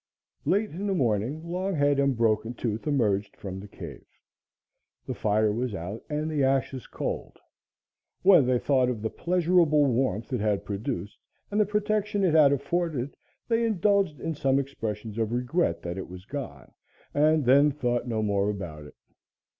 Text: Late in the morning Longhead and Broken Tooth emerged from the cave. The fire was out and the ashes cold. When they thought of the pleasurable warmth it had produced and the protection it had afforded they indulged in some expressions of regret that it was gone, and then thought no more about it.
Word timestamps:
Late 0.45 0.71
in 0.71 0.87
the 0.87 0.95
morning 0.95 1.43
Longhead 1.43 2.01
and 2.03 2.17
Broken 2.17 2.55
Tooth 2.55 2.87
emerged 2.87 3.37
from 3.37 3.59
the 3.59 3.67
cave. 3.67 4.03
The 5.05 5.13
fire 5.13 5.51
was 5.51 5.75
out 5.75 6.03
and 6.09 6.27
the 6.27 6.43
ashes 6.43 6.87
cold. 6.87 7.39
When 8.23 8.47
they 8.47 8.57
thought 8.57 8.89
of 8.89 9.03
the 9.03 9.11
pleasurable 9.11 9.85
warmth 9.85 10.33
it 10.33 10.39
had 10.41 10.65
produced 10.65 11.19
and 11.51 11.61
the 11.61 11.67
protection 11.67 12.23
it 12.23 12.33
had 12.33 12.51
afforded 12.51 13.15
they 13.47 13.63
indulged 13.63 14.19
in 14.19 14.33
some 14.33 14.57
expressions 14.57 15.19
of 15.19 15.31
regret 15.31 15.83
that 15.83 15.99
it 15.99 16.09
was 16.09 16.25
gone, 16.25 16.71
and 17.13 17.45
then 17.45 17.69
thought 17.69 18.07
no 18.07 18.23
more 18.23 18.49
about 18.49 18.85
it. 18.85 18.95